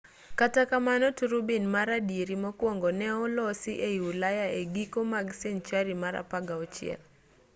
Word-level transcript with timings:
kata 0.35 0.61
kamano 0.71 1.05
turubin 1.17 1.63
mar 1.75 1.87
adieri 1.99 2.35
mokwongo 2.43 2.89
ne 2.99 3.07
olosi 3.23 3.71
ei 3.87 3.97
ulaya 4.09 4.45
e 4.59 4.61
giko 4.73 4.99
mag 5.13 5.27
senchari 5.41 5.93
mar 6.03 6.15
16 6.31 6.97